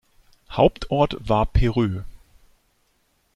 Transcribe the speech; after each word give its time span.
Hauptort 0.53 1.15
war 1.29 1.45
Perreux. 1.45 2.01